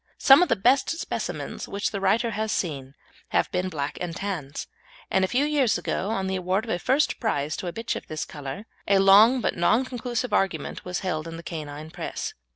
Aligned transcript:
Some 0.17 0.41
of 0.41 0.49
the 0.49 0.55
best 0.55 0.89
specimens 0.89 1.67
which 1.67 1.91
the 1.91 2.01
writer 2.01 2.31
has 2.31 2.51
seen 2.51 2.95
have 3.29 3.51
been 3.51 3.69
black 3.69 3.99
and 4.01 4.15
tans, 4.15 4.65
and 5.11 5.23
a 5.23 5.27
few 5.27 5.45
years 5.45 5.77
ago 5.77 6.09
on 6.09 6.25
the 6.25 6.37
award 6.37 6.63
of 6.65 6.71
a 6.71 6.79
first 6.79 7.19
prize 7.19 7.55
to 7.57 7.67
a 7.67 7.71
bitch 7.71 7.95
of 7.95 8.07
this 8.07 8.25
colour, 8.25 8.65
a 8.87 8.97
long 8.97 9.41
but 9.41 9.55
non 9.55 9.85
conclusive 9.85 10.33
argument 10.33 10.83
was 10.83 11.01
held 11.01 11.27
in 11.27 11.37
the 11.37 11.43
canine 11.43 11.91
press. 11.91 12.33